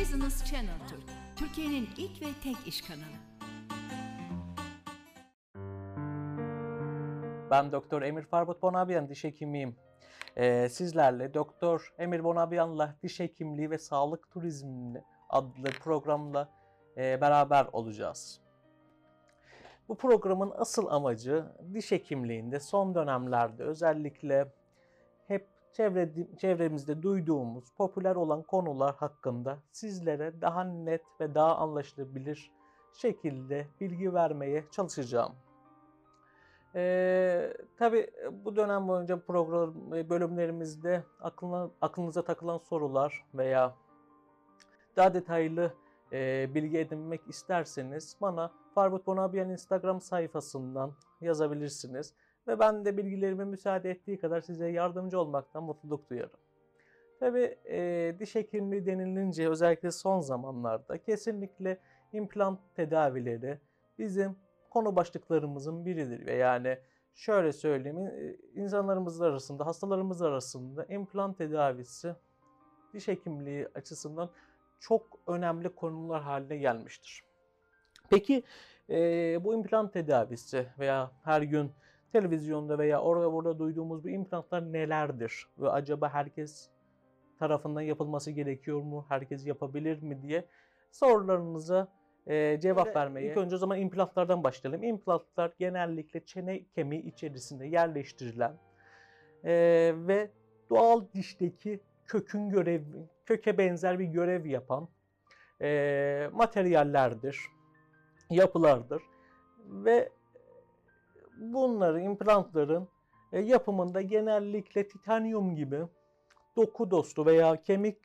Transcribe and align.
Business 0.00 0.44
Channel 0.44 0.88
Türk, 0.88 1.02
Türkiye'nin 1.36 1.88
ilk 1.96 2.22
ve 2.22 2.26
tek 2.42 2.56
iş 2.66 2.82
kanalı. 2.82 3.18
Ben 7.50 7.72
Doktor 7.72 8.02
Emir 8.02 8.22
Farbut 8.22 8.62
Bonabiyan, 8.62 9.08
diş 9.08 9.24
hekimiyim. 9.24 9.76
Ee, 10.36 10.68
sizlerle 10.68 11.34
Doktor 11.34 11.94
Emir 11.98 12.24
Bonabiyan'la 12.24 12.96
diş 13.02 13.20
hekimliği 13.20 13.70
ve 13.70 13.78
sağlık 13.78 14.30
turizmi 14.30 15.02
adlı 15.28 15.70
programla 15.70 16.48
e, 16.96 17.20
beraber 17.20 17.66
olacağız. 17.72 18.40
Bu 19.88 19.96
programın 19.96 20.52
asıl 20.56 20.86
amacı 20.86 21.44
diş 21.74 21.92
hekimliğinde 21.92 22.60
son 22.60 22.94
dönemlerde 22.94 23.64
özellikle 23.64 24.52
çevre, 25.78 26.10
çevremizde 26.38 27.02
duyduğumuz 27.02 27.70
popüler 27.70 28.16
olan 28.16 28.42
konular 28.42 28.96
hakkında 28.96 29.58
sizlere 29.72 30.40
daha 30.40 30.64
net 30.64 31.02
ve 31.20 31.34
daha 31.34 31.56
anlaşılabilir 31.56 32.50
şekilde 32.92 33.66
bilgi 33.80 34.14
vermeye 34.14 34.64
çalışacağım. 34.70 35.32
Ee, 36.74 37.52
tabii 37.76 38.10
bu 38.44 38.56
dönem 38.56 38.88
boyunca 38.88 39.20
program 39.20 39.74
bölümlerimizde 39.90 41.02
aklına, 41.20 41.70
aklınıza 41.80 42.22
takılan 42.22 42.58
sorular 42.58 43.24
veya 43.34 43.74
daha 44.96 45.14
detaylı 45.14 45.72
e, 46.12 46.50
bilgi 46.54 46.78
edinmek 46.78 47.20
isterseniz 47.28 48.16
bana 48.20 48.52
Farbut 48.74 49.06
Bonabiyan 49.06 49.50
Instagram 49.50 50.00
sayfasından 50.00 50.92
yazabilirsiniz. 51.20 52.14
Ve 52.48 52.58
ben 52.58 52.84
de 52.84 52.96
bilgilerime 52.96 53.44
müsaade 53.44 53.90
ettiği 53.90 54.18
kadar 54.18 54.40
size 54.40 54.68
yardımcı 54.68 55.20
olmaktan 55.20 55.62
mutluluk 55.62 56.10
duyarım. 56.10 56.40
Tabi 57.20 57.58
e, 57.70 58.14
diş 58.18 58.34
hekimliği 58.34 58.86
denilince 58.86 59.48
özellikle 59.48 59.90
son 59.90 60.20
zamanlarda 60.20 60.98
kesinlikle 60.98 61.78
implant 62.12 62.60
tedavileri 62.74 63.58
bizim 63.98 64.36
konu 64.70 64.96
başlıklarımızın 64.96 65.86
biridir. 65.86 66.26
Ve 66.26 66.34
yani 66.34 66.78
şöyle 67.14 67.52
söyleyeyim 67.52 67.98
insanlarımız 68.54 69.20
arasında, 69.20 69.66
hastalarımız 69.66 70.22
arasında 70.22 70.84
implant 70.84 71.38
tedavisi 71.38 72.14
diş 72.94 73.08
hekimliği 73.08 73.68
açısından 73.74 74.30
çok 74.80 75.20
önemli 75.26 75.68
konular 75.68 76.22
haline 76.22 76.56
gelmiştir. 76.56 77.24
Peki 78.10 78.42
e, 78.90 78.96
bu 79.44 79.54
implant 79.54 79.92
tedavisi 79.92 80.66
veya 80.78 81.10
her 81.24 81.42
gün 81.42 81.72
televizyonda 82.12 82.78
veya 82.78 83.00
orada 83.00 83.32
burada 83.32 83.58
duyduğumuz 83.58 84.04
bu 84.04 84.08
implantlar 84.08 84.72
nelerdir? 84.72 85.46
Ve 85.58 85.70
acaba 85.70 86.08
herkes 86.08 86.70
tarafından 87.38 87.80
yapılması 87.80 88.30
gerekiyor 88.30 88.82
mu? 88.82 89.06
Herkes 89.08 89.46
yapabilir 89.46 90.02
mi 90.02 90.22
diye 90.22 90.44
sorularınıza 90.90 91.88
e, 92.26 92.60
cevap 92.60 92.86
Böyle 92.86 92.98
vermeye. 92.98 93.30
İlk 93.30 93.36
önce 93.36 93.54
o 93.54 93.58
zaman 93.58 93.78
implantlardan 93.78 94.44
başlayalım. 94.44 94.82
İmplantlar 94.82 95.52
genellikle 95.58 96.24
çene 96.24 96.64
kemiği 96.64 97.02
içerisinde 97.02 97.66
yerleştirilen 97.66 98.52
e, 99.44 99.52
ve 99.96 100.30
doğal 100.70 101.04
dişteki 101.14 101.80
kökün 102.06 102.50
görevi, 102.50 103.08
köke 103.26 103.58
benzer 103.58 103.98
bir 103.98 104.04
görev 104.04 104.46
yapan 104.46 104.88
e, 105.62 106.30
materyallerdir, 106.32 107.40
yapılardır 108.30 109.02
ve 109.66 110.08
bunların, 111.38 112.02
implantların 112.02 112.88
e, 113.32 113.40
yapımında 113.40 114.02
genellikle 114.02 114.88
titanyum 114.88 115.56
gibi 115.56 115.80
doku 116.56 116.90
dostu 116.90 117.26
veya 117.26 117.62
kemik 117.62 117.98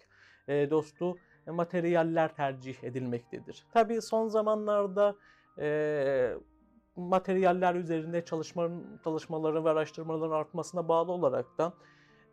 e, 0.48 0.70
dostu 0.70 1.18
e, 1.48 1.52
materyaller 1.52 2.36
tercih 2.36 2.84
edilmektedir. 2.84 3.68
Tabii 3.74 4.02
son 4.02 4.28
zamanlarda 4.28 5.16
e, 5.60 6.34
materyaller 6.96 7.76
üzerinde 7.76 8.26
çalışma, 8.26 8.70
çalışmaları 9.04 9.66
ve 9.66 9.70
araştırmaların 9.70 10.36
artmasına 10.36 10.88
bağlı 10.88 11.12
olaraktan 11.12 11.74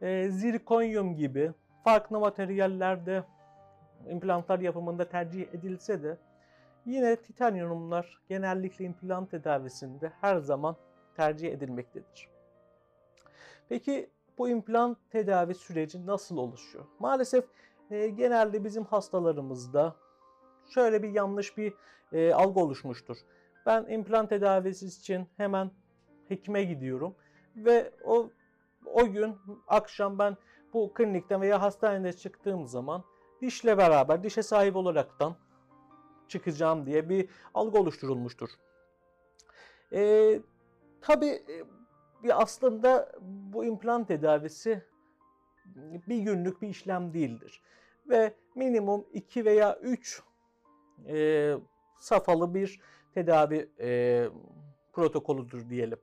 e, 0.03 0.29
zirkonyum 0.29 1.17
gibi 1.17 1.53
farklı 1.85 2.21
materyallerde 2.21 3.25
implantlar 4.09 4.59
yapımında 4.59 5.09
tercih 5.09 5.55
edilse 5.55 6.03
de 6.03 6.19
yine 6.87 7.17
titanyumlar 7.17 8.19
genellikle 8.29 8.85
implant 8.85 9.31
tedavisinde 9.31 10.13
her 10.21 10.39
zaman 10.39 10.77
tercih 11.21 11.53
edilmektedir. 11.53 12.29
Peki 13.69 14.11
bu 14.39 14.49
implant 14.49 14.99
tedavi 15.11 15.55
süreci 15.55 16.07
nasıl 16.07 16.37
oluşuyor? 16.37 16.85
Maalesef 16.99 17.45
e, 17.91 18.09
genelde 18.09 18.65
bizim 18.65 18.85
hastalarımızda 18.85 19.97
şöyle 20.75 21.03
bir 21.03 21.09
yanlış 21.09 21.57
bir 21.57 21.75
e, 22.13 22.35
algı 22.35 22.61
oluşmuştur. 22.61 23.17
Ben 23.67 23.87
implant 23.89 24.29
tedavisi 24.29 24.87
için 24.87 25.29
hemen 25.37 25.71
hekime 26.29 26.65
gidiyorum 26.65 27.15
ve 27.57 27.93
o 28.05 28.31
o 28.87 29.07
gün 29.07 29.37
akşam 29.69 30.19
ben 30.19 30.37
bu 30.73 30.95
klinikten 30.95 31.41
veya 31.41 31.63
hastanede 31.63 32.13
çıktığım 32.13 32.67
zaman 32.67 33.05
dişle 33.41 33.79
beraber 33.79 34.23
dişe 34.23 34.43
sahip 34.43 34.77
olaraktan 34.77 35.37
çıkacağım 36.29 36.87
diye 36.87 37.09
bir 37.09 37.29
algı 37.55 37.79
oluşturulmuştur. 37.79 38.51
Ee, 39.93 40.41
tabii 41.01 41.43
bir 42.23 42.43
aslında 42.43 43.13
bu 43.53 43.65
implant 43.65 44.09
tedavisi 44.09 44.83
bir 46.09 46.19
günlük 46.19 46.63
bir 46.63 46.69
işlem 46.69 47.15
değildir. 47.15 47.63
Ve 48.09 48.35
minimum 48.55 49.07
2 49.13 49.45
veya 49.45 49.79
3 49.83 50.23
e, 51.09 51.55
safhalı 52.01 52.55
bir 52.55 52.81
tedavi 53.15 53.71
e, 53.81 54.29
protokolüdür 54.93 55.71
diyelim. 55.71 55.99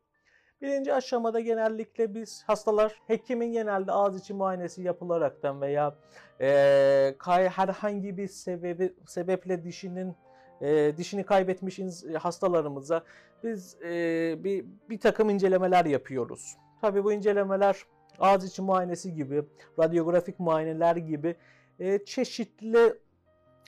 Birinci 0.62 0.94
aşamada 0.94 1.40
genellikle 1.40 2.16
biz 2.16 2.44
hastalar 2.48 3.02
hekimin 3.08 3.52
genelde 3.52 3.92
ağız 3.92 4.20
içi 4.20 4.34
muayenesi 4.34 4.82
yapılaraktan 4.82 5.62
veya 5.62 5.96
e, 6.42 7.16
herhangi 7.28 8.18
bir 8.18 8.28
sebebi 8.28 8.94
sebeple 9.08 9.64
dişinin 9.64 10.16
e, 10.62 10.98
dişini 10.98 11.24
kaybetmiş 11.24 11.80
hastalarımıza 12.20 13.04
biz 13.44 13.78
e, 13.84 14.36
bir, 14.44 14.66
bir 14.90 15.00
takım 15.00 15.30
incelemeler 15.30 15.86
yapıyoruz. 15.86 16.58
Tabii 16.82 17.04
bu 17.04 17.14
incelemeler 17.14 17.78
ağız 18.20 18.46
içi 18.46 18.62
muayenesi 18.62 19.14
gibi, 19.14 19.44
radyografik 19.80 20.40
muayeneler 20.40 20.96
gibi 20.96 21.36
e, 21.80 22.06
çeşitli 22.06 22.94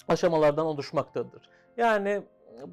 aşamalardan 0.07 0.65
oluşmaktadır. 0.65 1.49
Yani 1.77 2.21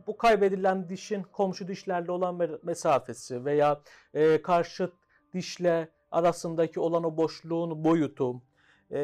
bu 0.06 0.16
kaybedilen 0.16 0.88
dişin 0.88 1.22
komşu 1.22 1.69
dişlerle 1.69 2.12
olan 2.12 2.59
mesafesi 2.62 3.44
veya 3.44 3.81
e, 4.15 4.43
karşıt 4.43 4.93
dişle 5.34 5.88
arasındaki 6.10 6.81
olan 6.81 7.04
o 7.04 7.16
boşluğun 7.16 7.84
boyutu, 7.84 8.43
e, 8.91 9.00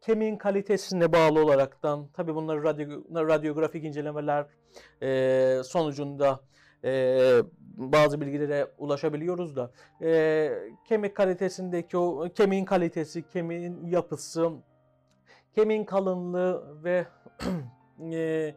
kemiğin 0.00 0.36
kalitesine 0.36 1.12
bağlı 1.12 1.44
olaraktan 1.44 2.08
tabi 2.12 2.34
bunları 2.34 2.64
radyo, 2.64 2.88
radyografik 3.14 3.84
incelemeler 3.84 4.46
e, 5.02 5.62
sonucunda 5.64 6.40
e, 6.84 7.42
bazı 7.76 8.20
bilgilere 8.20 8.66
ulaşabiliyoruz 8.78 9.56
da. 9.56 9.70
E, 10.02 10.52
kemik 10.84 11.16
kalitesindeki 11.16 11.96
o 11.96 12.28
kemiğin 12.34 12.64
kalitesi, 12.64 13.28
kemiğin 13.28 13.86
yapısı, 13.86 14.50
kemiğin 15.54 15.84
kalınlığı 15.84 16.84
ve 16.84 17.06
e, 18.12 18.54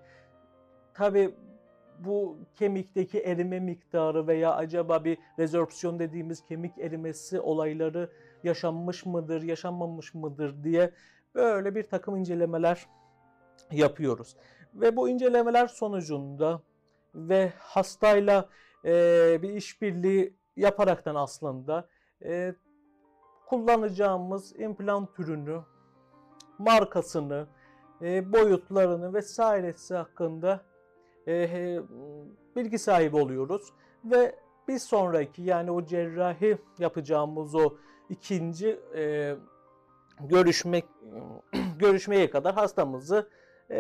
tabi 0.94 1.36
bu 2.00 2.38
kemikteki 2.56 3.20
erime 3.20 3.60
miktarı 3.60 4.28
veya 4.28 4.56
acaba 4.56 5.06
bir 5.06 5.18
rezorpsiyon 5.40 6.00
dediğimiz 6.00 6.46
kemik 6.46 6.78
erimesi 6.78 7.40
olayları 7.40 8.10
yaşanmış 8.44 9.06
mıdır, 9.06 9.42
yaşanmamış 9.44 10.14
mıdır 10.14 10.64
diye 10.64 10.92
böyle 11.36 11.76
bir 11.76 11.84
takım 11.84 12.16
incelemeler 12.16 12.88
yapıyoruz. 13.72 14.36
Ve 14.74 14.96
bu 14.96 15.10
incelemeler 15.10 15.68
sonucunda 15.68 16.62
ve 17.16 17.54
hastayla 17.60 18.50
e, 18.86 18.92
bir 19.42 19.50
işbirliği 19.50 20.38
yaparaktan 20.56 21.16
aslında 21.16 21.88
e, 22.24 22.56
kullanacağımız 23.46 24.60
implant 24.60 25.16
türünü, 25.16 25.62
markasını, 26.58 27.48
e, 28.02 28.34
boyutlarını 28.34 29.14
vesairesi 29.14 29.96
hakkında 29.96 30.62
e, 31.28 31.80
bilgi 32.56 32.80
sahibi 32.80 33.16
oluyoruz 33.16 33.74
ve 34.06 34.36
bir 34.68 34.80
sonraki 34.80 35.42
yani 35.42 35.72
o 35.72 35.86
cerrahi 35.86 36.58
yapacağımız 36.80 37.56
o 37.56 37.74
ikinci 38.10 38.80
e, 38.96 39.36
görüşmek 40.30 40.86
görüşmeye 41.80 42.30
kadar 42.30 42.54
hastamızı 42.54 43.30
e, 43.70 43.80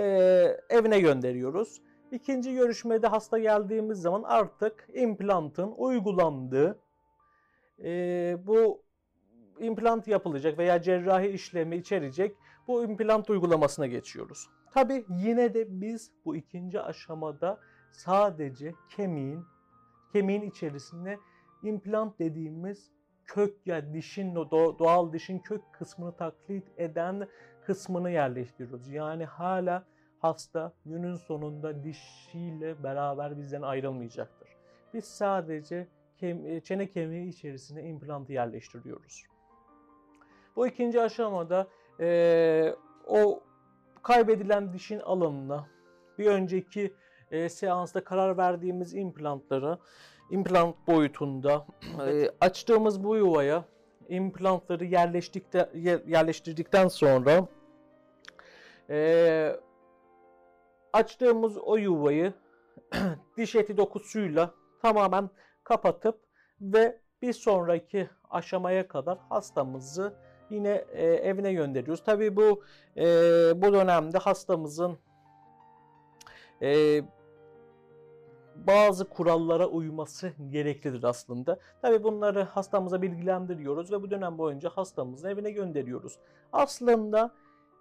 evine 0.69 0.99
gönderiyoruz. 0.99 1.81
İkinci 2.11 2.53
görüşmede 2.53 3.07
hasta 3.07 3.39
geldiğimiz 3.39 4.01
zaman 4.01 4.23
artık 4.23 4.87
implantın 4.93 5.73
uygulandığı 5.77 6.79
e, 7.83 8.37
bu 8.47 8.81
implant 9.59 10.07
yapılacak 10.07 10.57
veya 10.57 10.81
cerrahi 10.81 11.27
işlemi 11.27 11.77
içerecek 11.77 12.35
bu 12.67 12.83
implant 12.83 13.29
uygulamasına 13.29 13.87
geçiyoruz. 13.87 14.49
Tabi 14.73 15.05
yine 15.09 15.53
de 15.53 15.81
biz 15.81 16.11
bu 16.25 16.35
ikinci 16.35 16.81
aşamada 16.81 17.59
sadece 17.91 18.73
kemiğin 18.89 19.45
kemiğin 20.13 20.41
içerisine 20.41 21.17
implant 21.63 22.19
dediğimiz 22.19 22.91
kök 23.25 23.67
ya 23.67 23.93
dişin 23.93 24.35
doğal 24.35 25.13
dişin 25.13 25.39
kök 25.39 25.61
kısmını 25.73 26.15
taklit 26.15 26.63
eden 26.77 27.27
kısmını 27.65 28.11
yerleştiriyoruz. 28.11 28.87
Yani 28.87 29.25
hala 29.25 29.85
hasta 30.19 30.73
günün 30.85 31.15
sonunda 31.15 31.83
dişiyle 31.83 32.83
beraber 32.83 33.37
bizden 33.37 33.61
ayrılmayacaktır. 33.61 34.49
Biz 34.93 35.05
sadece 35.05 35.87
kem 36.17 36.59
çene 36.59 36.91
kemiği 36.91 37.29
içerisine 37.29 37.83
implantı 37.83 38.33
yerleştiriyoruz. 38.33 39.23
Bu 40.55 40.67
ikinci 40.67 41.01
aşamada 41.01 41.67
e, 41.99 42.75
o 43.07 43.43
kaybedilen 44.03 44.73
dişin 44.73 44.99
alımına 44.99 45.67
bir 46.17 46.25
önceki 46.25 46.93
e, 47.31 47.49
seansta 47.49 48.03
karar 48.03 48.37
verdiğimiz 48.37 48.93
implantları 48.93 49.77
implant 50.31 50.75
boyutunda 50.87 51.65
e, 52.07 52.29
açtığımız 52.41 53.03
bu 53.03 53.15
yuvaya 53.15 53.65
implantları 54.09 54.85
yerleştikte, 54.85 55.69
yerleştirdikten 56.07 56.87
sonra 56.87 57.47
e, 58.89 59.59
açtığımız 60.93 61.57
o 61.57 61.75
yuvayı 61.77 62.33
diş 63.37 63.55
eti 63.55 63.77
dokusuyla 63.77 64.53
tamamen 64.81 65.29
kapatıp 65.63 66.19
ve 66.61 66.99
bir 67.21 67.33
sonraki 67.33 68.09
aşamaya 68.29 68.87
kadar 68.87 69.17
hastamızı 69.29 70.13
yine 70.49 70.85
e, 70.91 71.05
evine 71.05 71.53
gönderiyoruz. 71.53 72.03
Tabii 72.03 72.35
bu 72.35 72.63
e, 72.97 73.05
bu 73.61 73.73
dönemde 73.73 74.17
hastamızın 74.17 74.97
e, 76.61 77.01
bazı 78.67 79.09
kurallara 79.09 79.67
uyması 79.67 80.33
gereklidir 80.49 81.03
aslında. 81.03 81.59
Tabii 81.81 82.03
bunları 82.03 82.43
hastamıza 82.43 83.01
bilgilendiriyoruz 83.01 83.91
ve 83.91 84.01
bu 84.01 84.11
dönem 84.11 84.37
boyunca 84.37 84.69
hastamızın 84.69 85.29
evine 85.29 85.51
gönderiyoruz. 85.51 86.19
Aslında 86.51 87.31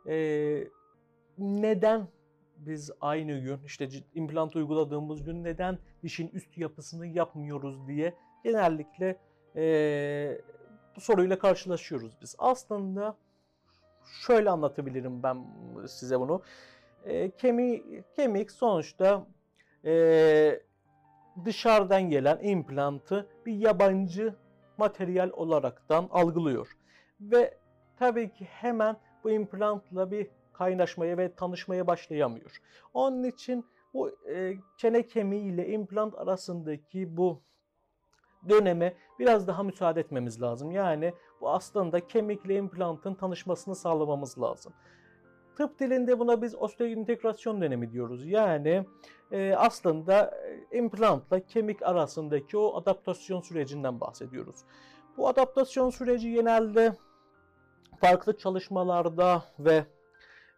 e, 0.08 0.68
neden 1.38 2.08
biz 2.56 2.90
aynı 3.00 3.38
gün 3.38 3.58
işte 3.66 3.88
implant 4.14 4.56
uyguladığımız 4.56 5.24
gün 5.24 5.44
neden 5.44 5.78
dişin 6.02 6.28
üst 6.28 6.58
yapısını 6.58 7.06
yapmıyoruz 7.06 7.86
diye 7.86 8.14
genellikle 8.44 9.16
e, 9.56 10.40
bu 10.96 11.00
soruyla 11.00 11.38
karşılaşıyoruz 11.38 12.10
biz. 12.22 12.34
Aslında 12.38 13.16
şöyle 14.26 14.50
anlatabilirim 14.50 15.22
ben 15.22 15.46
size 15.86 16.20
bunu. 16.20 16.42
E, 17.04 17.30
kemik, 17.30 17.84
kemik 18.16 18.50
sonuçta 18.50 19.26
e, 19.84 20.60
dışarıdan 21.44 22.02
gelen 22.02 22.38
implantı 22.42 23.28
bir 23.46 23.52
yabancı 23.52 24.34
materyal 24.78 25.30
olaraktan 25.32 26.08
algılıyor. 26.10 26.76
Ve 27.20 27.58
tabii 27.96 28.32
ki 28.32 28.44
hemen 28.44 28.96
bu 29.24 29.30
implantla 29.30 30.10
bir 30.10 30.28
kaynaşmaya 30.52 31.18
ve 31.18 31.34
tanışmaya 31.34 31.86
başlayamıyor. 31.86 32.60
Onun 32.94 33.24
için 33.24 33.66
bu 33.94 34.10
e, 34.28 34.54
çene 34.76 35.06
kemiği 35.06 35.52
ile 35.52 35.68
implant 35.68 36.14
arasındaki 36.14 37.16
bu 37.16 37.42
döneme 38.48 38.94
biraz 39.18 39.48
daha 39.48 39.62
müsaade 39.62 40.00
etmemiz 40.00 40.42
lazım. 40.42 40.70
Yani 40.70 41.14
bu 41.40 41.50
aslında 41.50 42.06
kemikle 42.06 42.56
implantın 42.56 43.14
tanışmasını 43.14 43.76
sağlamamız 43.76 44.40
lazım. 44.40 44.72
Tıp 45.56 45.78
dilinde 45.78 46.18
buna 46.18 46.42
biz 46.42 46.54
osteointegrasyon 46.54 47.60
dönemi 47.60 47.92
diyoruz. 47.92 48.26
Yani 48.26 48.86
e, 49.32 49.54
aslında 49.56 50.38
e, 50.72 50.78
implantla 50.78 51.46
kemik 51.46 51.82
arasındaki 51.82 52.56
o 52.56 52.76
adaptasyon 52.76 53.40
sürecinden 53.40 54.00
bahsediyoruz. 54.00 54.56
Bu 55.16 55.28
adaptasyon 55.28 55.90
süreci 55.90 56.32
genelde 56.32 56.92
farklı 58.00 58.38
çalışmalarda 58.38 59.44
ve 59.58 59.84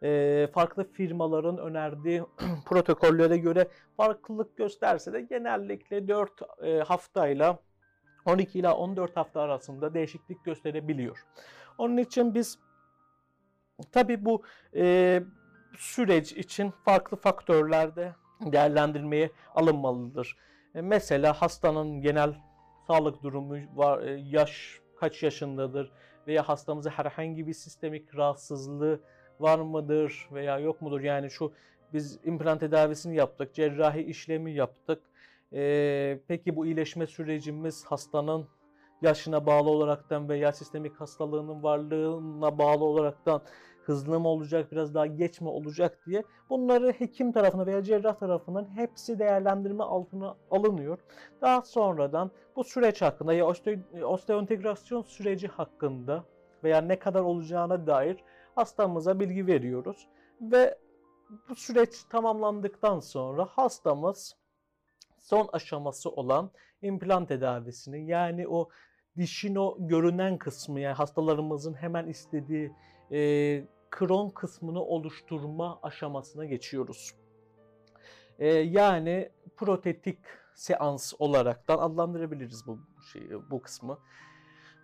e, 0.02 0.46
farklı 0.54 0.84
firmaların 0.92 1.58
önerdiği 1.58 2.22
protokollere 2.66 3.38
göre 3.38 3.68
farklılık 3.96 4.56
gösterse 4.56 5.12
de 5.12 5.20
genellikle 5.20 6.08
4 6.08 6.30
e, 6.62 6.78
haftayla 6.78 7.58
12 8.26 8.58
ila 8.58 8.76
14 8.76 9.16
hafta 9.16 9.40
arasında 9.40 9.94
değişiklik 9.94 10.44
gösterebiliyor. 10.44 11.26
Onun 11.78 11.96
için 11.96 12.34
biz 12.34 12.58
tabi 13.92 14.24
bu 14.24 14.42
e, 14.76 15.22
süreç 15.78 16.32
için 16.32 16.70
farklı 16.70 17.16
faktörlerde 17.16 18.14
değerlendirmeye 18.40 19.30
alınmalıdır. 19.54 20.36
E, 20.74 20.80
mesela 20.80 21.32
hastanın 21.32 22.00
genel 22.00 22.34
sağlık 22.86 23.22
durumu, 23.22 23.56
var, 23.74 24.02
e, 24.02 24.20
yaş 24.30 24.80
kaç 25.00 25.22
yaşındadır 25.22 25.92
veya 26.26 26.48
hastamıza 26.48 26.90
herhangi 26.90 27.46
bir 27.46 27.52
sistemik 27.52 28.16
rahatsızlığı 28.16 29.00
var 29.40 29.58
mıdır 29.58 30.28
veya 30.32 30.58
yok 30.58 30.82
mudur? 30.82 31.00
Yani 31.00 31.30
şu 31.30 31.52
biz 31.92 32.18
implant 32.24 32.60
tedavisini 32.60 33.16
yaptık, 33.16 33.54
cerrahi 33.54 34.02
işlemi 34.02 34.52
yaptık. 34.52 35.02
Ee, 35.52 36.18
peki 36.28 36.56
bu 36.56 36.66
iyileşme 36.66 37.06
sürecimiz 37.06 37.84
hastanın 37.84 38.46
yaşına 39.04 39.46
bağlı 39.46 39.70
olaraktan 39.70 40.28
veya 40.28 40.52
sistemik 40.52 41.00
hastalığının 41.00 41.62
varlığına 41.62 42.58
bağlı 42.58 42.84
olaraktan 42.84 43.42
hızlı 43.82 44.20
mı 44.20 44.28
olacak, 44.28 44.72
biraz 44.72 44.94
daha 44.94 45.06
geç 45.06 45.40
mi 45.40 45.48
olacak 45.48 45.98
diye 46.06 46.24
bunları 46.50 46.92
hekim 46.92 47.32
tarafına 47.32 47.66
veya 47.66 47.82
cerrah 47.82 48.18
tarafından 48.18 48.76
hepsi 48.76 49.18
değerlendirme 49.18 49.84
altına 49.84 50.36
alınıyor. 50.50 50.98
Daha 51.42 51.62
sonradan 51.62 52.30
bu 52.56 52.64
süreç 52.64 53.02
hakkında 53.02 53.32
ya 53.32 53.46
osteointegrasyon 54.02 55.02
süreci 55.02 55.48
hakkında 55.48 56.24
veya 56.64 56.80
ne 56.80 56.98
kadar 56.98 57.20
olacağına 57.20 57.86
dair 57.86 58.16
hastamıza 58.54 59.20
bilgi 59.20 59.46
veriyoruz 59.46 60.08
ve 60.40 60.78
bu 61.48 61.54
süreç 61.54 62.04
tamamlandıktan 62.04 63.00
sonra 63.00 63.44
hastamız 63.44 64.36
son 65.18 65.48
aşaması 65.52 66.10
olan 66.10 66.50
implant 66.82 67.28
tedavisini 67.28 68.06
yani 68.06 68.48
o 68.48 68.68
dişin 69.16 69.54
o 69.54 69.76
görünen 69.78 70.38
kısmı 70.38 70.80
yani 70.80 70.94
hastalarımızın 70.94 71.74
hemen 71.74 72.06
istediği 72.06 72.72
e, 73.12 73.18
kron 73.90 74.30
kısmını 74.30 74.82
oluşturma 74.82 75.78
aşamasına 75.82 76.44
geçiyoruz. 76.44 77.14
E, 78.38 78.48
yani 78.48 79.30
protetik 79.56 80.18
seans 80.54 81.12
olaraktan 81.18 81.78
adlandırabiliriz 81.78 82.66
bu 82.66 82.78
şeyi, 83.12 83.50
bu 83.50 83.62
kısmı. 83.62 83.98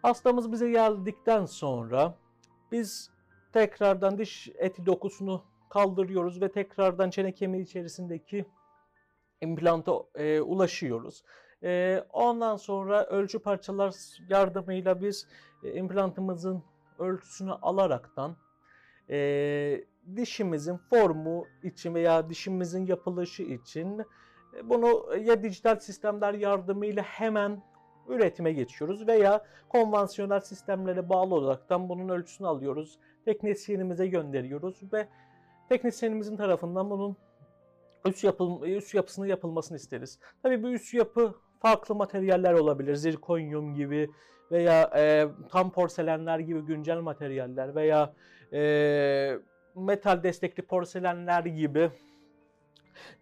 Hastamız 0.03 0.53
bize 0.53 0.71
geldikten 0.71 1.45
sonra 1.45 2.19
biz 2.73 3.11
tekrardan 3.53 4.19
diş 4.19 4.49
eti 4.59 4.87
dokusunu 4.87 5.45
kaldırıyoruz 5.71 6.43
ve 6.43 6.53
tekrardan 6.53 7.11
çene 7.11 7.33
kemiği 7.33 7.65
içerisindeki 7.65 8.45
implanta 9.41 9.93
e, 10.15 10.41
ulaşıyoruz. 10.41 11.25
E, 11.63 12.05
ondan 12.13 12.57
sonra 12.57 13.07
ölçü 13.07 13.39
parçalar 13.39 13.95
yardımıyla 14.29 15.01
biz 15.01 15.27
e, 15.63 15.73
implantımızın 15.73 16.63
ölçüsünü 16.99 17.53
alaraktan 17.53 18.37
e, 19.11 19.85
dişimizin 20.17 20.77
formu 20.77 21.47
için 21.63 21.95
veya 21.95 22.31
dişimizin 22.31 22.87
yapılışı 22.87 23.43
için 23.43 23.99
e, 24.57 24.69
bunu 24.69 25.17
ya 25.17 25.43
dijital 25.43 25.77
sistemler 25.77 26.35
yardımıyla 26.35 27.03
hemen 27.03 27.63
üretime 28.09 28.53
geçiyoruz 28.53 29.09
veya 29.09 29.45
konvansiyonel 29.69 30.41
sistemlere 30.41 31.09
bağlı 31.09 31.35
olaraktan 31.35 31.89
bunun 31.89 32.09
ölçüsünü 32.09 32.49
alıyoruz. 32.49 32.99
Teknisyenimize 33.25 34.07
gönderiyoruz 34.07 34.93
ve 34.93 35.09
teknisyenimizin 35.69 36.37
tarafından 36.37 36.91
bunun 36.91 37.17
üst, 38.05 38.25
yapıl, 38.25 38.63
üst 38.63 38.95
yapısını 38.95 39.29
yapılmasını 39.29 39.77
isteriz. 39.77 40.19
Tabii 40.43 40.63
bu 40.63 40.69
üst 40.69 40.95
yapı 40.95 41.35
farklı 41.61 41.95
materyaller 41.95 42.53
olabilir. 42.53 42.95
Zirkonyum 42.95 43.75
gibi 43.75 44.11
veya 44.51 44.91
e, 44.97 45.29
tam 45.49 45.73
porselenler 45.73 46.39
gibi 46.39 46.61
güncel 46.61 46.99
materyaller 46.99 47.75
veya 47.75 48.15
e, 48.53 49.39
metal 49.75 50.23
destekli 50.23 50.63
porselenler 50.63 51.45
gibi 51.45 51.91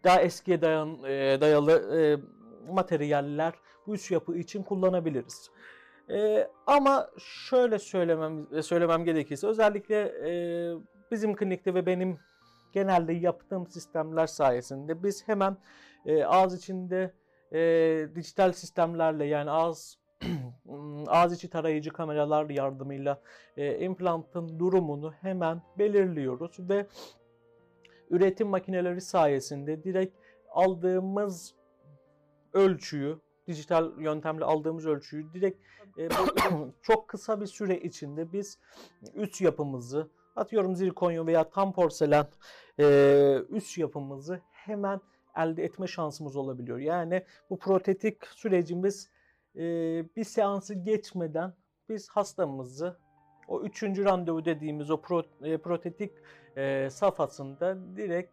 daha 0.04 0.21
eskiye 0.21 0.62
dayan, 0.62 0.99
e, 1.04 1.40
dayalı 1.40 1.99
e, 1.99 2.18
materyaller 2.73 3.52
bu 3.87 3.95
üst 3.95 4.11
yapı 4.11 4.37
için 4.37 4.62
kullanabiliriz. 4.62 5.50
E, 6.11 6.49
ama 6.66 7.11
şöyle 7.18 7.78
söylemem 7.78 8.62
söylemem 8.62 9.04
gerekirse 9.04 9.47
özellikle 9.47 9.97
e, 10.00 10.30
bizim 11.11 11.37
klinikte 11.37 11.75
ve 11.75 11.87
benim 11.87 12.18
genelde 12.73 13.12
yaptığım 13.12 13.66
sistemler 13.66 14.26
sayesinde 14.26 15.02
biz 15.02 15.28
hemen 15.28 15.57
e, 16.07 16.25
ağız 16.25 16.59
içinde 16.59 17.12
e, 17.52 17.59
dijital 18.14 18.52
sistemlerle 18.52 19.25
yani 19.25 19.50
ağız 19.50 19.99
ağız 21.07 21.33
içi 21.33 21.50
tarayıcı 21.50 21.90
kameralar 21.90 22.50
yardımıyla 22.50 23.21
e, 23.57 23.78
implantın 23.78 24.59
durumunu 24.59 25.12
hemen 25.12 25.62
belirliyoruz 25.78 26.59
ve 26.59 26.87
üretim 28.11 28.49
makineleri 28.49 29.00
sayesinde 29.00 29.85
direkt 29.85 30.17
aldığımız 30.50 31.55
ölçüyü, 32.52 33.19
dijital 33.47 34.00
yöntemle 34.00 34.45
aldığımız 34.45 34.87
ölçüyü 34.87 35.33
direkt 35.33 35.61
e, 35.99 36.09
çok 36.83 37.09
kısa 37.09 37.40
bir 37.40 37.47
süre 37.47 37.81
içinde 37.81 38.33
biz 38.33 38.59
üst 39.14 39.40
yapımızı, 39.40 40.09
atıyorum 40.37 40.76
zirkonyum 40.76 41.26
veya 41.26 41.50
tam 41.50 41.73
porselen 41.73 42.26
e, 42.81 43.38
üst 43.49 43.78
yapımızı 43.78 44.40
hemen 44.50 45.00
elde 45.37 45.64
etme 45.64 45.87
şansımız 45.87 46.37
olabiliyor. 46.37 46.78
Yani 46.78 47.25
bu 47.50 47.58
protetik 47.58 48.26
sürecimiz 48.26 49.11
e, 49.56 49.61
bir 50.16 50.25
seansı 50.25 50.75
geçmeden 50.75 51.52
biz 51.88 52.08
hastamızı 52.08 52.99
o 53.49 53.62
üçüncü 53.62 54.04
randevu 54.04 54.44
dediğimiz 54.44 54.90
o 54.90 55.00
e, 55.42 55.58
protetik 55.58 56.12
e, 56.56 56.88
safhasında 56.90 57.97
direkt 57.97 58.32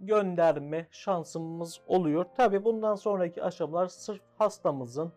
gönderme 0.00 0.86
şansımız 0.90 1.80
oluyor. 1.86 2.24
Tabi 2.36 2.64
bundan 2.64 2.94
sonraki 2.94 3.42
aşamalar 3.42 3.86
sırf 3.86 4.20
hastamızın 4.38 5.12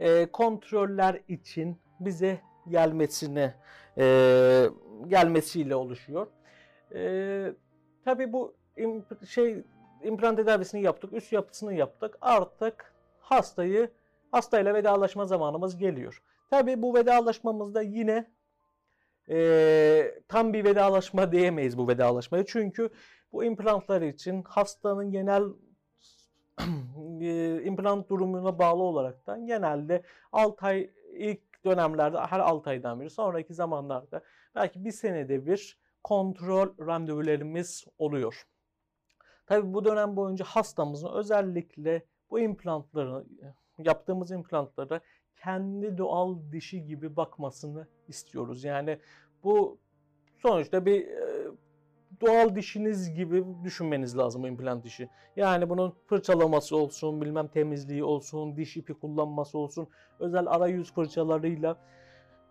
e, 0.00 0.26
kontroller 0.26 1.20
için 1.28 1.78
bize 2.00 2.40
gelmesine 2.68 3.54
e, 3.98 4.66
gelmesiyle 5.08 5.74
oluşuyor. 5.76 6.26
E, 6.94 7.52
Tabi 8.04 8.32
bu 8.32 8.54
şey 9.28 9.64
implant 10.04 10.36
tedavisini 10.36 10.82
yaptık, 10.82 11.12
üst 11.12 11.32
yapısını 11.32 11.74
yaptık. 11.74 12.18
Artık 12.20 12.94
hastayı 13.20 13.90
hastayla 14.30 14.74
vedalaşma 14.74 15.26
zamanımız 15.26 15.76
geliyor. 15.76 16.22
Tabi 16.50 16.82
bu 16.82 16.94
vedalaşmamızda 16.94 17.82
yine 17.82 18.30
e, 19.28 20.14
tam 20.28 20.52
bir 20.52 20.64
vedalaşma 20.64 21.32
diyemeyiz 21.32 21.78
bu 21.78 21.88
vedalaşmaya. 21.88 22.46
Çünkü 22.46 22.90
bu 23.32 23.44
implantlar 23.44 24.02
için 24.02 24.42
hastanın 24.42 25.10
genel 25.10 25.42
e, 27.20 27.62
implant 27.62 28.08
durumuna 28.08 28.58
bağlı 28.58 28.82
olaraktan 28.82 29.46
genelde 29.46 30.02
6 30.32 30.66
ay 30.66 30.90
ilk 31.12 31.64
dönemlerde 31.64 32.18
her 32.18 32.40
6 32.40 32.70
aydan 32.70 33.00
biri 33.00 33.10
sonraki 33.10 33.54
zamanlarda 33.54 34.20
belki 34.54 34.84
bir 34.84 34.92
senede 34.92 35.46
bir 35.46 35.78
kontrol 36.04 36.68
randevularımız 36.86 37.86
oluyor. 37.98 38.46
Tabi 39.46 39.74
bu 39.74 39.84
dönem 39.84 40.16
boyunca 40.16 40.44
hastamızın 40.44 41.12
özellikle 41.12 42.02
bu 42.30 42.40
implantları 42.40 43.24
yaptığımız 43.78 44.30
implantlara 44.30 45.00
kendi 45.42 45.98
doğal 45.98 46.38
dişi 46.52 46.84
gibi 46.84 47.16
bakmasını 47.16 47.86
istiyoruz. 48.08 48.64
Yani 48.64 48.98
bu 49.44 49.78
sonuçta 50.38 50.86
bir 50.86 51.08
doğal 52.20 52.54
dişiniz 52.54 53.14
gibi 53.14 53.44
düşünmeniz 53.64 54.18
lazım 54.18 54.46
implant 54.46 54.84
dişi. 54.84 55.08
Yani 55.36 55.70
bunun 55.70 55.94
fırçalaması 56.06 56.76
olsun, 56.76 57.20
bilmem 57.20 57.48
temizliği 57.48 58.04
olsun, 58.04 58.56
diş 58.56 58.76
ipi 58.76 58.94
kullanması 58.94 59.58
olsun, 59.58 59.88
özel 60.18 60.46
arayüz 60.46 60.92
fırçalarıyla 60.92 61.76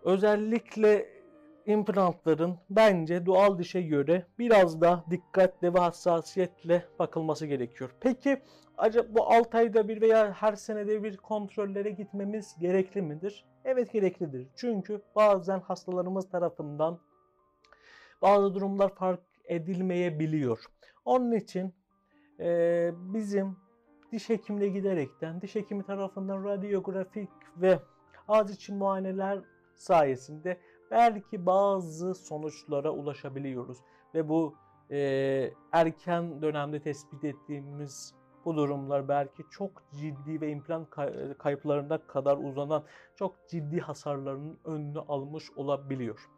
özellikle 0.04 1.21
implantların 1.66 2.58
bence 2.70 3.26
doğal 3.26 3.58
dişe 3.58 3.82
göre 3.82 4.26
biraz 4.40 4.82
da 4.82 5.04
dikkatle 5.10 5.74
ve 5.74 5.80
hassasiyetle 5.80 6.86
bakılması 7.00 7.46
gerekiyor. 7.46 7.90
Peki 8.00 8.42
acaba 8.78 9.08
bu 9.10 9.34
6 9.34 9.58
ayda 9.58 9.88
bir 9.88 10.02
veya 10.02 10.34
her 10.34 10.56
senede 10.56 11.04
bir 11.04 11.18
kontrollere 11.18 11.90
gitmemiz 11.90 12.56
gerekli 12.60 13.02
midir? 13.02 13.46
Evet 13.66 13.94
gereklidir. 13.94 14.48
Çünkü 14.56 15.02
bazen 15.16 15.60
hastalarımız 15.60 16.30
tarafından 16.30 17.00
bazı 18.22 18.54
durumlar 18.56 18.96
fark 18.96 19.22
edilmeyebiliyor. 19.46 20.66
Onun 21.06 21.32
için 21.32 21.74
e, 22.40 22.92
bizim 22.96 23.58
diş 24.12 24.30
hekimine 24.30 24.68
giderekten 24.68 25.42
diş 25.42 25.56
hekimi 25.56 25.84
tarafından 25.84 26.44
radyografik 26.44 27.30
ve 27.58 27.80
ağız 28.28 28.52
için 28.52 28.78
muayeneler 28.78 29.40
sayesinde 29.76 30.58
belki 30.92 31.46
bazı 31.46 32.16
sonuçlara 32.16 32.92
ulaşabiliyoruz. 32.92 33.78
Ve 34.14 34.30
bu 34.30 34.56
e, 34.92 35.54
erken 35.72 36.42
dönemde 36.42 36.82
tespit 36.82 37.24
ettiğimiz 37.24 38.14
bu 38.46 38.56
durumlar 38.56 39.08
belki 39.08 39.44
çok 39.52 39.84
ciddi 39.94 40.42
ve 40.42 40.50
implant 40.50 40.90
kayıplarına 41.38 42.08
kadar 42.08 42.38
uzanan 42.38 42.84
çok 43.16 43.36
ciddi 43.50 43.80
hasarların 43.80 44.60
önünü 44.66 45.00
almış 45.00 45.52
olabiliyor. 45.56 46.30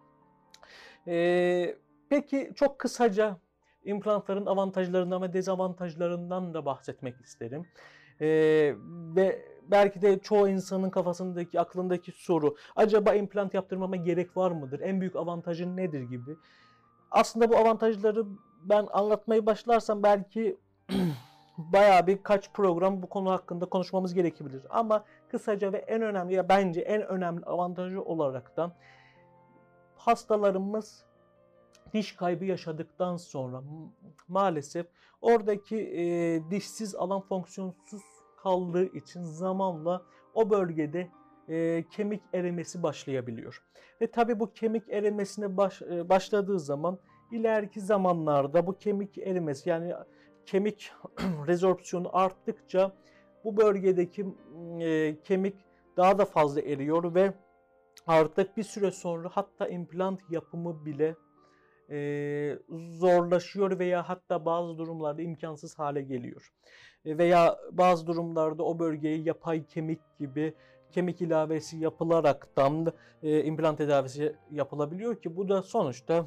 Ee, 1.07 1.75
peki 2.09 2.51
çok 2.55 2.79
kısaca 2.79 3.37
implantların 3.83 4.45
avantajlarından 4.45 5.21
ve 5.21 5.33
dezavantajlarından 5.33 6.53
da 6.53 6.65
bahsetmek 6.65 7.21
isterim. 7.21 7.67
Ee, 8.21 8.75
ve 9.15 9.52
belki 9.71 10.01
de 10.01 10.19
çoğu 10.19 10.47
insanın 10.47 10.89
kafasındaki, 10.89 11.59
aklındaki 11.59 12.11
soru 12.11 12.55
acaba 12.75 13.13
implant 13.13 13.53
yaptırmama 13.53 13.95
gerek 13.95 14.37
var 14.37 14.51
mıdır? 14.51 14.79
En 14.79 15.01
büyük 15.01 15.15
avantajı 15.15 15.75
nedir 15.77 16.01
gibi. 16.01 16.35
Aslında 17.11 17.49
bu 17.49 17.57
avantajları 17.57 18.25
ben 18.63 18.87
anlatmayı 18.91 19.45
başlarsam 19.45 20.03
belki 20.03 20.57
bayağı 21.57 22.07
birkaç 22.07 22.53
program 22.53 23.01
bu 23.03 23.09
konu 23.09 23.31
hakkında 23.31 23.65
konuşmamız 23.65 24.13
gerekebilir. 24.13 24.61
Ama 24.69 25.03
kısaca 25.29 25.73
ve 25.73 25.77
en 25.77 26.01
önemli 26.01 26.33
ya 26.33 26.49
bence 26.49 26.81
en 26.81 27.01
önemli 27.01 27.45
avantajı 27.45 28.03
olaraktan 28.03 28.73
hastalarımız 29.95 31.05
diş 31.93 32.15
kaybı 32.15 32.45
yaşadıktan 32.45 33.17
sonra 33.17 33.63
maalesef 34.27 34.87
oradaki 35.21 35.77
e, 35.77 36.03
dişsiz 36.51 36.95
alan 36.95 37.21
fonksiyonsuz 37.21 38.01
kaldığı 38.43 38.85
için 38.85 39.23
zamanla 39.23 40.01
o 40.33 40.49
bölgede 40.49 41.09
e, 41.49 41.83
kemik 41.91 42.21
erimesi 42.33 42.83
başlayabiliyor. 42.83 43.63
Ve 44.01 44.07
tabi 44.07 44.39
bu 44.39 44.53
kemik 44.53 44.89
erimesine 44.89 45.57
baş, 45.57 45.81
e, 45.81 46.09
başladığı 46.09 46.59
zaman 46.59 46.99
ileriki 47.31 47.81
zamanlarda 47.81 48.67
bu 48.67 48.77
kemik 48.77 49.17
erimesi 49.17 49.69
yani 49.69 49.93
kemik 50.45 50.91
rezorpsiyonu 51.47 52.09
arttıkça 52.17 52.91
bu 53.43 53.57
bölgedeki 53.57 54.25
e, 54.79 55.19
kemik 55.23 55.55
daha 55.97 56.17
da 56.17 56.25
fazla 56.25 56.61
eriyor 56.61 57.15
ve 57.15 57.33
artık 58.07 58.57
bir 58.57 58.63
süre 58.63 58.91
sonra 58.91 59.29
hatta 59.31 59.67
implant 59.67 60.19
yapımı 60.29 60.85
bile 60.85 61.15
e, 61.89 62.59
zorlaşıyor 62.89 63.79
veya 63.79 64.09
hatta 64.09 64.45
bazı 64.45 64.77
durumlarda 64.77 65.21
imkansız 65.21 65.79
hale 65.79 66.01
geliyor. 66.01 66.53
E, 67.05 67.17
veya 67.17 67.57
bazı 67.71 68.07
durumlarda 68.07 68.63
o 68.63 68.79
bölgeye 68.79 69.17
yapay 69.17 69.65
kemik 69.65 69.99
gibi 70.19 70.53
kemik 70.91 71.21
ilavesi 71.21 71.77
yapılaraktan 71.77 72.93
e, 73.23 73.43
implant 73.43 73.77
tedavisi 73.77 74.35
yapılabiliyor 74.51 75.21
ki 75.21 75.35
bu 75.35 75.49
da 75.49 75.61
sonuçta 75.61 76.25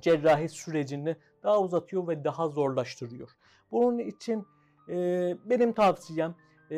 cerrahi 0.00 0.48
sürecini 0.48 1.16
daha 1.42 1.60
uzatıyor 1.60 2.08
ve 2.08 2.24
daha 2.24 2.48
zorlaştırıyor. 2.48 3.30
Bunun 3.70 3.98
için 3.98 4.46
e, 4.88 4.96
benim 5.44 5.72
tavsiyem 5.72 6.34
e, 6.70 6.76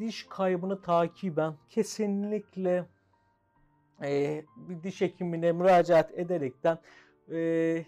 diş 0.00 0.26
kaybını 0.26 0.82
takiben 0.82 1.54
kesinlikle 1.70 2.88
e, 4.04 4.44
bir 4.56 4.82
diş 4.82 5.00
hekimine 5.00 5.52
müracaat 5.52 6.18
ederekten 6.18 6.78
e, 7.32 7.84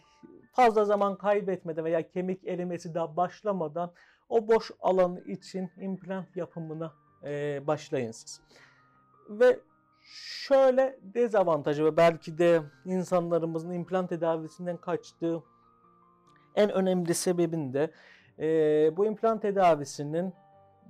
fazla 0.52 0.84
zaman 0.84 1.18
kaybetmeden 1.18 1.84
veya 1.84 2.08
kemik 2.08 2.48
erimesi 2.48 2.94
daha 2.94 3.16
başlamadan 3.16 3.92
o 4.28 4.48
boş 4.48 4.70
alan 4.80 5.16
için 5.16 5.70
implant 5.80 6.36
yapımına 6.36 6.92
e, 7.24 7.60
başlayın 7.66 8.10
siz. 8.10 8.40
Ve 9.28 9.60
şöyle 10.02 10.98
dezavantajı 11.02 11.84
ve 11.84 11.96
belki 11.96 12.38
de 12.38 12.62
insanlarımızın 12.84 13.70
implant 13.70 14.08
tedavisinden 14.08 14.76
kaçtığı 14.76 15.42
en 16.54 16.70
önemli 16.70 17.14
sebebinde 17.14 17.90
e, 18.38 18.46
bu 18.96 19.06
implant 19.06 19.42
tedavisinin 19.42 20.32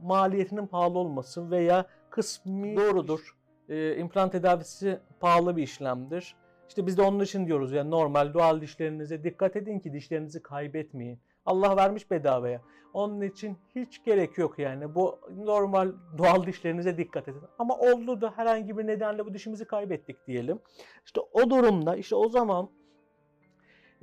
maliyetinin 0.03 0.67
pahalı 0.67 0.99
olması 0.99 1.51
veya 1.51 1.87
kısmi 2.11 2.77
doğrudur. 2.77 3.37
E, 3.69 3.97
implant 3.97 4.33
tedavisi 4.33 5.01
pahalı 5.21 5.57
bir 5.57 5.63
işlemdir. 5.63 6.37
İşte 6.71 6.87
biz 6.87 6.99
de 6.99 7.03
onun 7.03 7.21
için 7.21 7.47
diyoruz 7.47 7.73
yani 7.73 7.91
normal 7.91 8.35
doğal 8.35 8.61
dişlerinize 8.61 9.25
dikkat 9.25 9.57
edin 9.57 9.79
ki 9.79 9.93
dişlerinizi 9.93 10.43
kaybetmeyin. 10.43 11.21
Allah 11.47 11.77
vermiş 11.77 12.11
bedavaya. 12.11 12.63
Onun 12.93 13.21
için 13.21 13.59
hiç 13.75 14.05
gerek 14.05 14.39
yok 14.39 14.59
yani. 14.59 14.95
Bu 14.95 15.19
normal 15.37 15.93
doğal 16.19 16.47
dişlerinize 16.47 16.99
dikkat 16.99 17.29
edin. 17.29 17.43
Ama 17.59 17.79
oldu 17.79 18.21
da 18.21 18.33
herhangi 18.37 18.79
bir 18.79 18.87
nedenle 18.87 19.27
bu 19.27 19.35
dişimizi 19.35 19.65
kaybettik 19.65 20.27
diyelim. 20.27 20.59
İşte 21.05 21.21
o 21.33 21.51
durumda 21.51 21.97
işte 21.97 22.17
o 22.17 22.29
zaman 22.29 22.71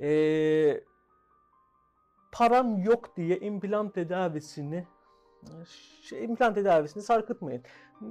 ee, 0.00 0.80
param 2.32 2.78
yok 2.78 3.16
diye 3.16 3.38
implant 3.38 3.94
tedavisini 3.94 4.86
şey, 6.00 6.24
implant 6.24 6.54
tedavisini 6.54 7.02
sarkıtmayın. 7.02 7.62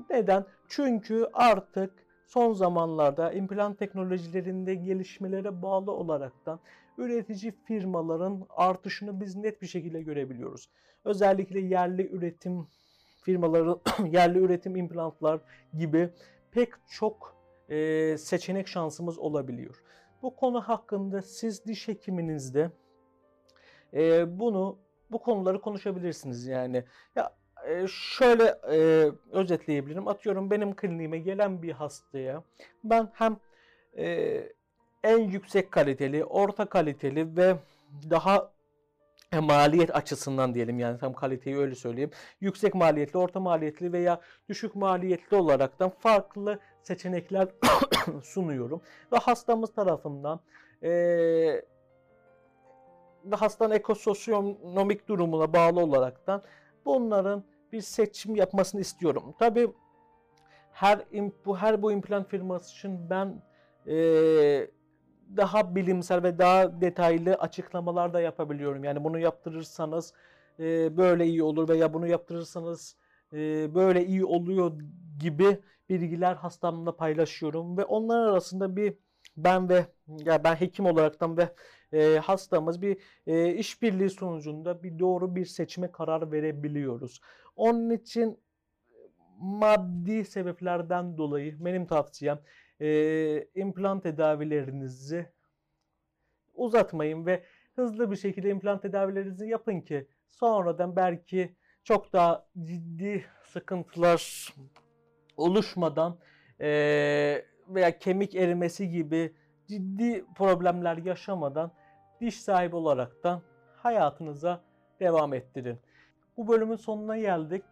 Neden? 0.09 0.45
Çünkü 0.67 1.27
artık 1.33 2.06
son 2.27 2.53
zamanlarda 2.53 3.31
implant 3.33 3.79
teknolojilerinde 3.79 4.75
gelişmelere 4.75 5.61
bağlı 5.61 5.91
olaraktan 5.91 6.59
üretici 6.97 7.51
firmaların 7.51 8.45
artışını 8.49 9.21
biz 9.21 9.35
net 9.35 9.61
bir 9.61 9.67
şekilde 9.67 10.01
görebiliyoruz. 10.01 10.69
Özellikle 11.05 11.59
yerli 11.59 12.09
üretim 12.11 12.67
firmaları, 13.21 13.77
yerli 14.11 14.39
üretim 14.39 14.75
implantlar 14.75 15.39
gibi 15.77 16.09
pek 16.51 16.69
çok 16.89 17.35
e, 17.69 18.17
seçenek 18.17 18.67
şansımız 18.67 19.19
olabiliyor. 19.19 19.83
Bu 20.21 20.35
konu 20.35 20.61
hakkında 20.61 21.21
siz 21.21 21.65
diş 21.65 21.87
hekiminizde 21.87 22.71
e, 23.93 24.39
bunu 24.39 24.79
bu 25.11 25.19
konuları 25.19 25.61
konuşabilirsiniz 25.61 26.47
yani. 26.47 26.83
Ya 27.15 27.36
şöyle 27.87 28.57
e, 28.71 29.11
özetleyebilirim. 29.31 30.07
Atıyorum 30.07 30.51
benim 30.51 30.75
kliniğime 30.75 31.17
gelen 31.17 31.61
bir 31.61 31.71
hastaya 31.71 32.43
ben 32.83 33.09
hem 33.13 33.37
e, 33.97 34.43
en 35.03 35.17
yüksek 35.17 35.71
kaliteli, 35.71 36.25
orta 36.25 36.65
kaliteli 36.65 37.37
ve 37.37 37.55
daha 38.09 38.51
e, 39.31 39.39
maliyet 39.39 39.95
açısından 39.95 40.55
diyelim 40.55 40.79
yani 40.79 40.99
tam 40.99 41.13
kaliteyi 41.13 41.57
öyle 41.57 41.75
söyleyeyim. 41.75 42.11
Yüksek 42.41 42.75
maliyetli, 42.75 43.19
orta 43.19 43.39
maliyetli 43.39 43.93
veya 43.93 44.21
düşük 44.49 44.75
maliyetli 44.75 45.37
olaraktan 45.37 45.89
farklı 45.89 46.59
seçenekler 46.83 47.47
sunuyorum. 48.23 48.81
Ve 49.11 49.17
hastamız 49.17 49.73
tarafından 49.73 50.39
e, 50.83 50.89
ve 53.25 53.35
hastanın 53.35 53.75
ekososyonomik 53.75 55.07
durumuna 55.07 55.53
bağlı 55.53 55.79
olaraktan 55.79 56.43
bunların 56.85 57.43
bir 57.73 57.81
seçim 57.81 58.35
yapmasını 58.35 58.81
istiyorum. 58.81 59.35
Tabi 59.39 59.67
her 60.71 60.99
bu 61.45 61.57
her 61.57 61.81
bu 61.81 61.91
implant 61.91 62.29
firması 62.29 62.71
için 62.71 63.09
ben 63.09 63.41
e, 63.87 63.97
daha 65.37 65.75
bilimsel 65.75 66.23
ve 66.23 66.39
daha 66.39 66.81
detaylı 66.81 67.33
açıklamalar 67.33 68.13
da 68.13 68.21
yapabiliyorum. 68.21 68.83
Yani 68.83 69.03
bunu 69.03 69.19
yaptırırsanız 69.19 70.13
e, 70.59 70.97
böyle 70.97 71.25
iyi 71.25 71.43
olur 71.43 71.69
veya 71.69 71.93
bunu 71.93 72.07
yaptırırsanız 72.07 72.95
e, 73.33 73.75
böyle 73.75 74.05
iyi 74.05 74.25
oluyor 74.25 74.71
gibi 75.19 75.59
bilgiler 75.89 76.35
hastamla 76.35 76.95
paylaşıyorum 76.97 77.77
ve 77.77 77.85
onlar 77.85 78.27
arasında 78.27 78.75
bir 78.75 78.93
ben 79.37 79.69
ve 79.69 79.85
ya 80.25 80.43
ben 80.43 80.55
hekim 80.55 80.85
olaraktan 80.85 81.37
ve 81.37 81.49
e, 81.93 82.17
hastamız 82.17 82.81
bir 82.81 82.97
e, 83.27 83.53
işbirliği 83.53 84.09
sonucunda 84.09 84.83
bir 84.83 84.99
doğru 84.99 85.35
bir 85.35 85.45
seçime 85.45 85.91
karar 85.91 86.31
verebiliyoruz. 86.31 87.21
Onun 87.55 87.89
için 87.89 88.39
maddi 89.39 90.25
sebeplerden 90.25 91.17
dolayı 91.17 91.65
benim 91.65 91.85
tavsiyem 91.85 92.39
e, 92.81 93.47
implant 93.55 94.03
tedavilerinizi 94.03 95.29
uzatmayın 96.53 97.25
ve 97.25 97.43
hızlı 97.75 98.11
bir 98.11 98.15
şekilde 98.15 98.49
implant 98.49 98.81
tedavilerinizi 98.81 99.47
yapın 99.47 99.81
ki 99.81 100.07
sonradan 100.27 100.95
belki 100.95 101.55
çok 101.83 102.13
daha 102.13 102.47
ciddi 102.63 103.25
sıkıntılar 103.43 104.53
oluşmadan 105.37 106.19
e, 106.61 107.45
veya 107.69 107.99
kemik 107.99 108.35
erimesi 108.35 108.89
gibi 108.89 109.33
ciddi 109.67 110.25
problemler 110.35 110.97
yaşamadan 110.97 111.71
diş 112.21 112.41
sahibi 112.41 112.75
olaraktan 112.75 113.41
hayatınıza 113.75 114.61
devam 114.99 115.33
ettirin. 115.33 115.79
Bu 116.37 116.47
bölümün 116.47 116.75
sonuna 116.75 117.17
geldik. 117.17 117.63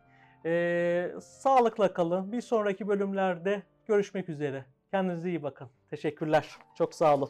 Ee, 0.45 1.11
sağlıkla 1.21 1.93
kalın. 1.93 2.31
Bir 2.31 2.41
sonraki 2.41 2.87
bölümlerde 2.87 3.63
görüşmek 3.85 4.29
üzere. 4.29 4.65
Kendinize 4.91 5.29
iyi 5.29 5.43
bakın. 5.43 5.69
Teşekkürler. 5.89 6.49
Çok 6.77 6.93
sağ 6.93 7.15
olun. 7.15 7.29